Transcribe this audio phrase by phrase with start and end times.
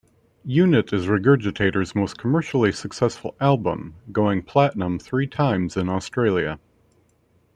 [0.45, 6.57] "Unit" is Regurgitator's most commercially successful album, going platinum three times in Australia.